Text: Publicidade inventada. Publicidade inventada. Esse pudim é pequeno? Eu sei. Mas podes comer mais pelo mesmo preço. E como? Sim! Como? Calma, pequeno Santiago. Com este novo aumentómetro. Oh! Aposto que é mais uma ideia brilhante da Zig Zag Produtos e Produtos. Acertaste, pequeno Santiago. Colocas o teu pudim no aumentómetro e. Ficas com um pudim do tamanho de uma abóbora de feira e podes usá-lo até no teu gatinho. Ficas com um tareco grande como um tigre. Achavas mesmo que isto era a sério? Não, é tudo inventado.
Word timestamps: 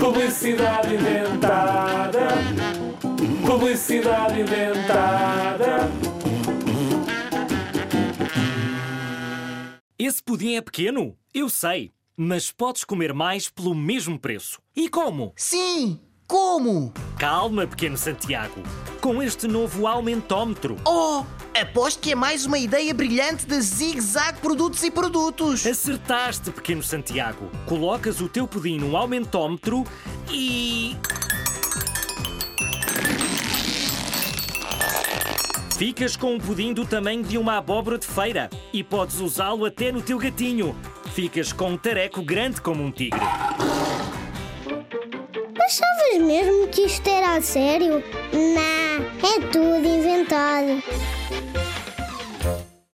Publicidade 0.00 0.94
inventada. 0.94 2.28
Publicidade 3.46 4.40
inventada. 4.40 5.90
Esse 9.98 10.22
pudim 10.22 10.54
é 10.54 10.62
pequeno? 10.62 11.14
Eu 11.34 11.50
sei. 11.50 11.92
Mas 12.16 12.50
podes 12.50 12.84
comer 12.84 13.12
mais 13.12 13.50
pelo 13.50 13.74
mesmo 13.74 14.18
preço. 14.18 14.60
E 14.74 14.88
como? 14.88 15.34
Sim! 15.36 16.00
Como? 16.26 16.92
Calma, 17.18 17.66
pequeno 17.66 17.98
Santiago. 17.98 18.62
Com 19.02 19.22
este 19.22 19.46
novo 19.46 19.86
aumentómetro. 19.86 20.76
Oh! 20.86 21.22
Aposto 21.60 22.00
que 22.00 22.12
é 22.12 22.14
mais 22.14 22.44
uma 22.44 22.58
ideia 22.58 22.92
brilhante 22.92 23.46
da 23.46 23.58
Zig 23.60 23.98
Zag 23.98 24.40
Produtos 24.40 24.82
e 24.82 24.90
Produtos. 24.90 25.66
Acertaste, 25.66 26.50
pequeno 26.50 26.82
Santiago. 26.82 27.50
Colocas 27.64 28.20
o 28.20 28.28
teu 28.28 28.46
pudim 28.46 28.78
no 28.78 28.94
aumentómetro 28.94 29.82
e. 30.30 30.94
Ficas 35.78 36.14
com 36.14 36.34
um 36.34 36.38
pudim 36.38 36.74
do 36.74 36.84
tamanho 36.84 37.22
de 37.22 37.38
uma 37.38 37.56
abóbora 37.56 37.96
de 37.96 38.06
feira 38.06 38.50
e 38.70 38.84
podes 38.84 39.18
usá-lo 39.20 39.64
até 39.64 39.90
no 39.90 40.02
teu 40.02 40.18
gatinho. 40.18 40.76
Ficas 41.14 41.54
com 41.54 41.70
um 41.70 41.78
tareco 41.78 42.20
grande 42.20 42.60
como 42.60 42.82
um 42.82 42.90
tigre. 42.90 43.18
Achavas 46.06 46.18
mesmo 46.18 46.68
que 46.68 46.82
isto 46.82 47.08
era 47.08 47.36
a 47.36 47.42
sério? 47.42 48.02
Não, 48.32 49.28
é 49.28 49.40
tudo 49.50 49.86
inventado. 49.86 50.82